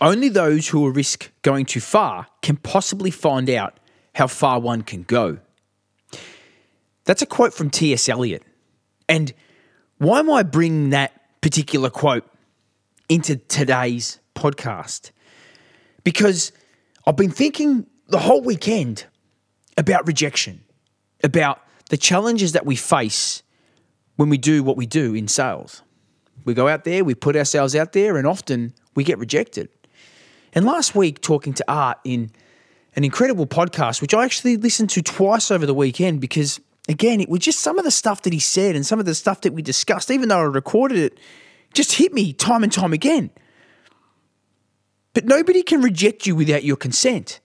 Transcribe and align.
Only 0.00 0.28
those 0.28 0.68
who 0.68 0.80
will 0.80 0.90
risk 0.90 1.30
going 1.42 1.64
too 1.64 1.80
far 1.80 2.26
can 2.42 2.56
possibly 2.56 3.10
find 3.10 3.48
out 3.48 3.78
how 4.14 4.26
far 4.26 4.60
one 4.60 4.82
can 4.82 5.02
go. 5.02 5.38
That's 7.04 7.22
a 7.22 7.26
quote 7.26 7.54
from 7.54 7.70
T.S. 7.70 8.08
Eliot. 8.08 8.42
And 9.08 9.32
why 9.98 10.18
am 10.18 10.30
I 10.30 10.42
bringing 10.42 10.90
that 10.90 11.40
particular 11.40 11.88
quote 11.88 12.28
into 13.08 13.36
today's 13.36 14.18
podcast? 14.34 15.12
Because 16.04 16.52
I've 17.06 17.16
been 17.16 17.30
thinking 17.30 17.86
the 18.08 18.18
whole 18.18 18.42
weekend 18.42 19.06
about 19.78 20.06
rejection, 20.06 20.62
about 21.22 21.60
the 21.88 21.96
challenges 21.96 22.52
that 22.52 22.66
we 22.66 22.76
face 22.76 23.42
when 24.16 24.28
we 24.28 24.38
do 24.38 24.62
what 24.62 24.76
we 24.76 24.86
do 24.86 25.14
in 25.14 25.28
sales. 25.28 25.82
We 26.44 26.54
go 26.54 26.68
out 26.68 26.84
there, 26.84 27.04
we 27.04 27.14
put 27.14 27.36
ourselves 27.36 27.74
out 27.74 27.92
there, 27.92 28.16
and 28.16 28.26
often 28.26 28.72
we 28.94 29.04
get 29.04 29.18
rejected. 29.18 29.68
And 30.56 30.64
last 30.64 30.94
week, 30.94 31.20
talking 31.20 31.52
to 31.52 31.64
Art 31.68 31.98
in 32.02 32.30
an 32.96 33.04
incredible 33.04 33.46
podcast, 33.46 34.00
which 34.00 34.14
I 34.14 34.24
actually 34.24 34.56
listened 34.56 34.88
to 34.90 35.02
twice 35.02 35.50
over 35.50 35.66
the 35.66 35.74
weekend 35.74 36.18
because, 36.18 36.58
again, 36.88 37.20
it 37.20 37.28
was 37.28 37.40
just 37.40 37.60
some 37.60 37.78
of 37.78 37.84
the 37.84 37.90
stuff 37.90 38.22
that 38.22 38.32
he 38.32 38.38
said 38.38 38.74
and 38.74 38.84
some 38.84 38.98
of 38.98 39.04
the 39.04 39.14
stuff 39.14 39.42
that 39.42 39.52
we 39.52 39.60
discussed, 39.60 40.10
even 40.10 40.30
though 40.30 40.38
I 40.38 40.44
recorded 40.44 40.96
it, 40.96 41.20
just 41.74 41.92
hit 41.92 42.14
me 42.14 42.32
time 42.32 42.62
and 42.62 42.72
time 42.72 42.94
again. 42.94 43.30
But 45.12 45.26
nobody 45.26 45.62
can 45.62 45.82
reject 45.82 46.26
you 46.26 46.34
without 46.34 46.64
your 46.64 46.76
consent. 46.76 47.40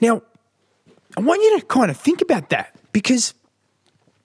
Now, 0.00 0.22
I 1.18 1.20
want 1.20 1.42
you 1.42 1.60
to 1.60 1.66
kind 1.66 1.90
of 1.90 1.98
think 1.98 2.22
about 2.22 2.48
that 2.48 2.74
because, 2.92 3.34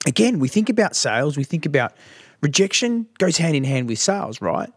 again, 0.06 0.38
we 0.38 0.48
think 0.48 0.70
about 0.70 0.96
sales, 0.96 1.36
we 1.36 1.44
think 1.44 1.66
about 1.66 1.92
rejection 2.40 3.08
goes 3.18 3.36
hand 3.36 3.56
in 3.56 3.64
hand 3.64 3.88
with 3.88 3.98
sales, 3.98 4.40
right? 4.40 4.72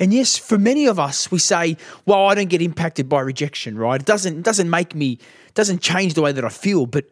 And 0.00 0.12
yes, 0.14 0.36
for 0.36 0.58
many 0.58 0.86
of 0.86 0.98
us, 0.98 1.30
we 1.30 1.38
say, 1.38 1.76
well, 2.06 2.26
I 2.26 2.34
don't 2.34 2.48
get 2.48 2.62
impacted 2.62 3.08
by 3.08 3.20
rejection, 3.20 3.76
right? 3.76 4.00
It 4.00 4.06
doesn't, 4.06 4.38
it 4.38 4.44
doesn't 4.44 4.70
make 4.70 4.94
me, 4.94 5.18
doesn't 5.54 5.80
change 5.80 6.14
the 6.14 6.22
way 6.22 6.32
that 6.32 6.44
I 6.44 6.50
feel. 6.50 6.86
But 6.86 7.08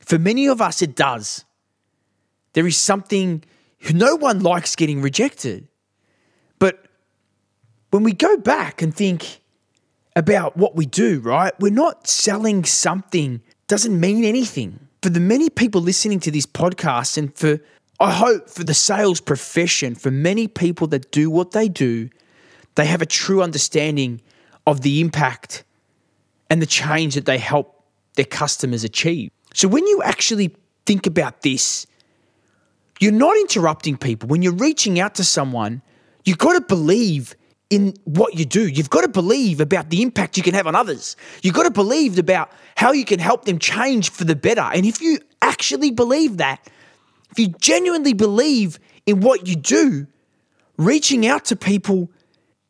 for 0.00 0.18
many 0.18 0.46
of 0.46 0.60
us, 0.60 0.80
it 0.80 0.96
does. 0.96 1.44
There 2.54 2.66
is 2.66 2.76
something, 2.76 3.44
no 3.92 4.16
one 4.16 4.40
likes 4.40 4.76
getting 4.76 5.02
rejected. 5.02 5.68
But 6.58 6.86
when 7.90 8.02
we 8.02 8.12
go 8.12 8.36
back 8.38 8.80
and 8.80 8.94
think 8.94 9.40
about 10.16 10.56
what 10.56 10.74
we 10.74 10.86
do, 10.86 11.20
right? 11.20 11.52
We're 11.60 11.72
not 11.72 12.06
selling 12.06 12.64
something, 12.64 13.42
doesn't 13.66 13.98
mean 13.98 14.24
anything. 14.24 14.78
For 15.02 15.10
the 15.10 15.20
many 15.20 15.50
people 15.50 15.80
listening 15.80 16.20
to 16.20 16.30
this 16.30 16.46
podcast, 16.46 17.18
and 17.18 17.34
for 17.34 17.58
I 17.98 18.12
hope 18.12 18.48
for 18.48 18.64
the 18.64 18.74
sales 18.74 19.20
profession, 19.20 19.94
for 19.94 20.10
many 20.10 20.48
people 20.48 20.86
that 20.88 21.10
do 21.12 21.30
what 21.30 21.52
they 21.52 21.68
do, 21.68 22.10
they 22.74 22.86
have 22.86 23.02
a 23.02 23.06
true 23.06 23.42
understanding 23.42 24.20
of 24.66 24.80
the 24.80 25.00
impact 25.00 25.64
and 26.48 26.60
the 26.60 26.66
change 26.66 27.14
that 27.14 27.26
they 27.26 27.38
help 27.38 27.84
their 28.14 28.24
customers 28.24 28.84
achieve. 28.84 29.30
So 29.54 29.68
when 29.68 29.86
you 29.86 30.02
actually 30.02 30.54
think 30.86 31.06
about 31.06 31.42
this, 31.42 31.86
you're 33.00 33.12
not 33.12 33.36
interrupting 33.36 33.96
people. 33.96 34.28
When 34.28 34.42
you're 34.42 34.52
reaching 34.54 35.00
out 35.00 35.14
to 35.16 35.24
someone, 35.24 35.82
you've 36.24 36.38
got 36.38 36.52
to 36.54 36.60
believe 36.60 37.34
in 37.68 37.94
what 38.04 38.38
you 38.38 38.44
do. 38.44 38.68
You've 38.68 38.90
got 38.90 39.00
to 39.00 39.08
believe 39.08 39.60
about 39.60 39.88
the 39.88 40.02
impact 40.02 40.36
you 40.36 40.42
can 40.42 40.54
have 40.54 40.66
on 40.66 40.74
others. 40.74 41.16
You've 41.42 41.54
got 41.54 41.62
to 41.62 41.70
believe 41.70 42.18
about 42.18 42.52
how 42.76 42.92
you 42.92 43.04
can 43.04 43.18
help 43.18 43.46
them 43.46 43.58
change 43.58 44.10
for 44.10 44.24
the 44.24 44.36
better. 44.36 44.60
And 44.60 44.84
if 44.84 45.00
you 45.00 45.18
actually 45.40 45.90
believe 45.90 46.36
that, 46.36 46.68
if 47.30 47.38
you 47.38 47.48
genuinely 47.58 48.12
believe 48.12 48.78
in 49.06 49.20
what 49.20 49.48
you 49.48 49.56
do, 49.56 50.06
reaching 50.76 51.26
out 51.26 51.46
to 51.46 51.56
people 51.56 52.10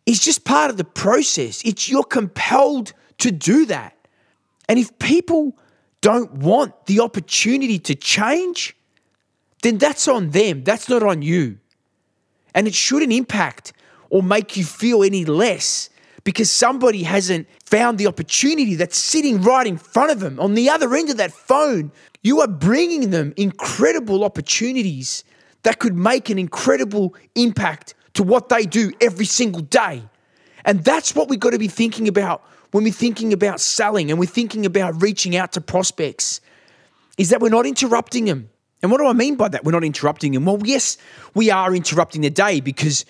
is 0.06 0.20
just 0.20 0.44
part 0.44 0.70
of 0.70 0.76
the 0.76 0.84
process. 0.84 1.62
It's 1.64 1.88
you're 1.88 2.02
compelled 2.02 2.92
to 3.18 3.30
do 3.30 3.66
that. 3.66 3.96
And 4.68 4.78
if 4.78 4.98
people 4.98 5.56
don't 6.00 6.32
want 6.32 6.86
the 6.86 7.00
opportunity 7.00 7.78
to 7.78 7.94
change, 7.94 8.76
then 9.62 9.78
that's 9.78 10.08
on 10.08 10.30
them. 10.30 10.64
That's 10.64 10.88
not 10.88 11.02
on 11.02 11.22
you. 11.22 11.58
And 12.54 12.66
it 12.66 12.74
shouldn't 12.74 13.12
impact 13.12 13.72
or 14.10 14.22
make 14.22 14.56
you 14.56 14.64
feel 14.64 15.02
any 15.04 15.24
less 15.24 15.88
because 16.24 16.50
somebody 16.50 17.02
hasn't 17.02 17.46
found 17.64 17.98
the 17.98 18.06
opportunity 18.06 18.74
that's 18.74 18.96
sitting 18.96 19.40
right 19.42 19.66
in 19.66 19.76
front 19.76 20.10
of 20.10 20.20
them 20.20 20.38
on 20.38 20.54
the 20.54 20.68
other 20.68 20.94
end 20.94 21.10
of 21.10 21.16
that 21.16 21.32
phone. 21.32 21.90
You 22.22 22.40
are 22.40 22.48
bringing 22.48 23.10
them 23.10 23.32
incredible 23.36 24.22
opportunities 24.24 25.24
that 25.62 25.78
could 25.78 25.94
make 25.94 26.28
an 26.30 26.38
incredible 26.38 27.14
impact 27.34 27.94
to 28.14 28.22
what 28.22 28.48
they 28.48 28.64
do 28.64 28.92
every 29.00 29.24
single 29.24 29.62
day. 29.62 30.02
And 30.64 30.84
that's 30.84 31.14
what 31.14 31.28
we've 31.28 31.40
got 31.40 31.50
to 31.50 31.58
be 31.58 31.68
thinking 31.68 32.08
about 32.08 32.42
when 32.72 32.84
we're 32.84 32.92
thinking 32.92 33.32
about 33.32 33.60
selling 33.60 34.10
and 34.10 34.18
we're 34.18 34.26
thinking 34.26 34.66
about 34.66 35.00
reaching 35.02 35.36
out 35.36 35.52
to 35.52 35.60
prospects 35.60 36.40
is 37.18 37.30
that 37.30 37.40
we're 37.40 37.50
not 37.50 37.66
interrupting 37.66 38.24
them. 38.24 38.48
And 38.82 38.90
what 38.90 38.98
do 38.98 39.06
I 39.06 39.12
mean 39.12 39.36
by 39.36 39.48
that? 39.48 39.64
We're 39.64 39.72
not 39.72 39.84
interrupting 39.84 40.32
them. 40.32 40.44
Well, 40.44 40.58
yes, 40.64 40.98
we 41.34 41.50
are 41.50 41.74
interrupting 41.74 42.22
the 42.22 42.30
day 42.30 42.60
because 42.60 43.04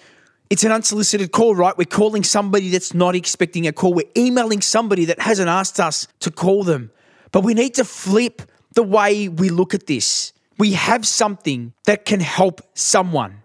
it's 0.51 0.65
an 0.65 0.73
unsolicited 0.73 1.33
call, 1.33 1.55
right? 1.55 1.77
We're 1.79 1.85
calling 1.85 2.25
somebody 2.25 2.69
that's 2.69 2.93
not 2.93 3.15
expecting 3.15 3.67
a 3.67 3.73
call. 3.73 3.95
We're 3.95 4.11
emailing 4.17 4.61
somebody 4.61 5.07
that 5.07 5.21
hasn't 5.21 5.49
asked 5.49 5.81
us 5.81 6.09
to 6.21 6.31
call 6.31 6.65
them. 6.65 6.91
But 7.31 7.43
we 7.43 7.55
need 7.55 7.75
to 7.75 7.85
flip 7.85 8.43
the 8.75 8.83
way 8.83 9.29
we 9.29 9.49
look 9.49 9.73
at 9.73 9.87
this. 9.87 10.33
We 10.59 10.73
have 10.73 11.07
something 11.07 11.73
that 11.87 12.05
can 12.05 12.21
help 12.21 12.61
someone. 12.75 13.43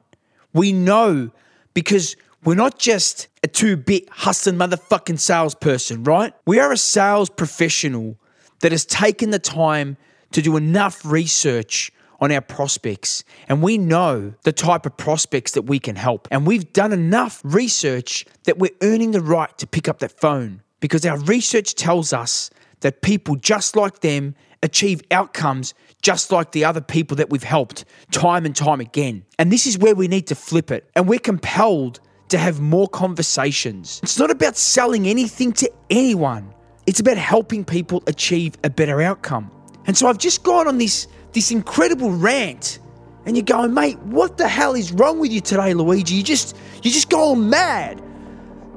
We 0.52 0.74
know 0.74 1.32
because 1.78 2.16
we're 2.44 2.56
not 2.56 2.80
just 2.80 3.28
a 3.44 3.48
two 3.48 3.78
bit 3.78 4.10
hustling 4.10 4.56
motherfucking 4.56 5.20
salesperson, 5.20 6.04
right? 6.04 6.34
We 6.48 6.60
are 6.60 6.72
a 6.72 6.78
sales 6.78 7.30
professional 7.30 8.18
that 8.62 8.72
has 8.72 8.84
taken 8.84 9.30
the 9.30 9.38
time 9.38 9.96
to 10.32 10.42
do 10.42 10.58
enough 10.58 11.06
research 11.06 11.92
on 12.20 12.32
our 12.32 12.42
prospects 12.42 13.24
and 13.48 13.62
we 13.62 13.78
know 13.78 14.34
the 14.42 14.52
type 14.52 14.88
of 14.88 14.98
prospects 14.98 15.52
that 15.52 15.62
we 15.62 15.78
can 15.78 15.96
help. 15.96 16.28
And 16.32 16.48
we've 16.48 16.74
done 16.74 16.94
enough 16.94 17.42
research 17.44 18.26
that 18.46 18.58
we're 18.58 18.76
earning 18.82 19.12
the 19.12 19.22
right 19.22 19.56
to 19.60 19.68
pick 19.68 19.88
up 19.88 20.00
that 20.00 20.20
phone 20.20 20.64
because 20.80 21.06
our 21.06 21.20
research 21.20 21.76
tells 21.76 22.12
us 22.12 22.50
that 22.80 23.04
people 23.04 23.36
just 23.36 23.76
like 23.76 24.00
them 24.00 24.34
achieve 24.64 25.04
outcomes 25.12 25.76
just 26.02 26.32
like 26.32 26.52
the 26.52 26.64
other 26.64 26.82
people 26.82 27.18
that 27.18 27.30
we've 27.30 27.44
helped 27.44 27.86
time 28.12 28.46
and 28.46 28.56
time 28.56 28.80
again. 28.80 29.26
And 29.40 29.52
this 29.52 29.66
is 29.66 29.78
where 29.78 29.96
we 29.96 30.08
need 30.08 30.28
to 30.28 30.36
flip 30.36 30.72
it. 30.72 30.90
And 30.96 31.08
we're 31.08 31.20
compelled 31.20 32.00
to 32.30 32.38
have 32.38 32.60
more 32.60 32.88
conversations. 32.88 34.00
It's 34.04 34.20
not 34.20 34.32
about 34.32 34.58
selling 34.58 35.08
anything 35.08 35.54
to 35.54 35.72
anyone. 35.90 36.54
It's 36.86 37.00
about 37.00 37.18
helping 37.18 37.66
people 37.66 38.04
achieve 38.08 38.56
a 38.64 38.70
better 38.70 39.02
outcome. 39.02 39.52
And 39.86 39.98
so 39.98 40.08
I've 40.08 40.18
just 40.18 40.44
gone 40.44 40.68
on 40.68 40.78
this 40.78 41.08
this 41.34 41.52
incredible 41.52 42.12
rant 42.12 42.80
and 43.26 43.36
you're 43.36 43.44
going, 43.44 43.74
"Mate, 43.74 44.00
what 44.00 44.38
the 44.38 44.48
hell 44.48 44.74
is 44.74 44.92
wrong 44.92 45.20
with 45.20 45.32
you 45.32 45.42
today, 45.42 45.74
Luigi? 45.74 46.16
You 46.16 46.24
just 46.24 46.56
you 46.84 46.92
just 46.92 47.10
going 47.10 47.50
mad." 47.50 48.02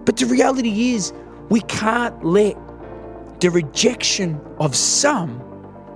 But 0.05 0.16
the 0.16 0.26
reality 0.26 0.94
is, 0.94 1.12
we 1.50 1.61
can't 1.62 2.25
let 2.25 2.56
the 3.40 3.50
rejection 3.50 4.40
of 4.58 4.75
some 4.75 5.40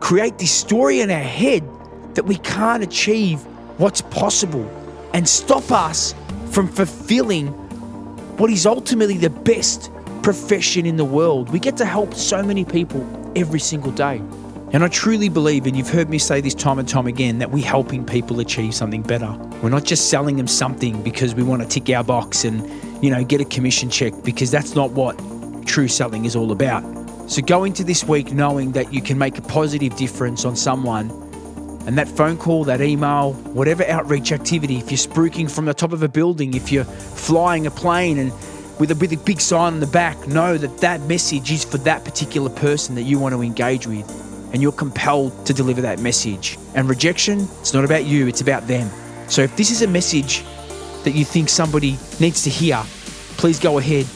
create 0.05 0.37
this 0.37 0.53
story 0.53 1.01
in 1.01 1.11
our 1.11 1.17
head 1.19 1.67
that 2.15 2.27
we 2.27 2.37
can't 2.37 2.83
achieve 2.83 3.41
what's 3.79 4.03
possible 4.03 4.69
and 5.15 5.27
stop 5.27 5.73
us 5.73 6.15
from 6.51 6.69
fulfilling 6.69 7.47
what 8.37 8.51
is 8.51 8.67
ultimately 8.67 9.17
the 9.17 9.31
best 9.31 9.91
profession 10.23 10.85
in 10.85 10.99
the 10.99 11.05
world. 11.07 11.49
We 11.49 11.59
get 11.59 11.79
to 11.79 11.87
help 11.87 12.13
so 12.13 12.43
many 12.43 12.67
people 12.67 13.03
every 13.35 13.61
single 13.61 13.93
day. 13.93 14.21
And 14.75 14.85
I 14.85 14.89
truly 14.89 15.31
believe, 15.31 15.67
and 15.67 15.75
you've 15.75 15.89
heard 15.89 16.11
me 16.11 16.19
say 16.19 16.43
this 16.43 16.55
time 16.55 16.79
and 16.79 16.87
time 16.87 17.07
again, 17.07 17.39
that 17.39 17.51
we're 17.51 17.65
helping 17.65 18.05
people 18.05 18.41
achieve 18.41 18.75
something 18.75 19.01
better. 19.01 19.33
We're 19.63 19.71
not 19.71 19.85
just 19.85 20.11
selling 20.11 20.37
them 20.37 20.49
something 20.49 21.03
because 21.03 21.35
we 21.35 21.43
want 21.43 21.63
to 21.63 21.69
tick 21.69 21.89
our 21.97 22.05
box 22.05 22.45
and, 22.45 22.63
you 23.03 23.09
know, 23.09 23.25
get 23.25 23.41
a 23.41 23.47
commission 23.47 23.89
check 23.89 24.13
because 24.23 24.51
that's 24.51 24.75
not 24.75 24.91
what 24.91 25.19
true 25.65 25.89
selling 25.89 26.27
is 26.27 26.37
all 26.37 26.53
about. 26.53 27.04
So 27.27 27.43
go 27.43 27.65
into 27.65 27.85
this 27.85 28.05
week 28.05 28.33
knowing 28.33 28.73
that 28.73 28.93
you 28.93 29.03
can 29.03 29.19
make 29.19 29.39
a 29.39 29.43
positive 29.43 29.97
difference 29.97 30.45
on 30.45 30.57
someone 30.57 31.11
And 31.87 31.99
that 31.99 32.09
phone 32.09 32.39
call, 32.39 32.65
that 32.65 32.81
email, 32.81 33.35
whatever 33.53 33.85
outreach 33.85 34.33
activity, 34.33 34.79
if 34.79 34.91
you're 34.91 34.99
spruiking 34.99 35.51
from 35.51 35.67
the 35.67 35.75
top 35.75 35.93
of 35.93 36.03
a 36.03 36.09
building, 36.09 36.55
if 36.55 36.73
you're 36.73 36.85
flying 36.85 37.67
a 37.67 37.71
plane 37.71 38.19
and 38.19 38.33
with 38.81 38.91
a, 38.91 38.95
with 38.95 39.13
a 39.13 39.19
big 39.19 39.41
sign 39.41 39.75
on 39.75 39.81
the 39.81 39.87
back, 39.87 40.27
know 40.27 40.57
that 40.57 40.79
that 40.79 41.03
message 41.03 41.53
is 41.53 41.65
for 41.65 41.77
that 41.79 42.05
particular 42.05 42.49
person 42.49 42.95
that 42.95 43.03
you 43.03 43.19
want 43.19 43.35
to 43.35 43.43
engage 43.43 43.87
with. 43.87 44.09
And 44.53 44.63
you're 44.63 44.73
compelled 44.73 45.45
to 45.47 45.53
deliver 45.53 45.83
that 45.83 45.99
message. 45.99 46.59
And 46.75 46.89
rejection, 46.89 47.41
it's 47.61 47.75
not 47.75 47.85
about 47.85 48.05
you, 48.05 48.29
it's 48.29 48.41
about 48.41 48.67
them. 48.67 48.89
So 49.29 49.43
if 49.43 49.55
this 49.57 49.71
is 49.71 49.83
a 49.83 49.89
message 49.89 50.43
that 51.05 51.13
you 51.13 51.25
think 51.25 51.51
somebody 51.51 51.99
needs 52.19 52.43
to 52.45 52.51
hear, 52.51 52.83
please 53.37 53.59
go 53.59 53.79
ahead 53.79 54.07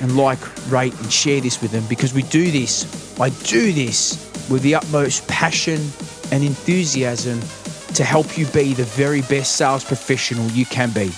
and 0.00 0.16
like, 0.16 0.38
rate, 0.70 0.94
and 1.00 1.12
share 1.12 1.40
this 1.40 1.60
with 1.60 1.70
them 1.70 1.84
because 1.88 2.14
we 2.14 2.22
do 2.22 2.50
this. 2.50 3.18
I 3.20 3.30
do 3.30 3.72
this 3.72 4.16
with 4.50 4.62
the 4.62 4.74
utmost 4.74 5.26
passion 5.28 5.80
and 6.30 6.44
enthusiasm 6.44 7.40
to 7.94 8.04
help 8.04 8.38
you 8.38 8.46
be 8.46 8.74
the 8.74 8.84
very 8.84 9.22
best 9.22 9.56
sales 9.56 9.84
professional 9.84 10.46
you 10.50 10.66
can 10.66 10.90
be. 10.90 11.10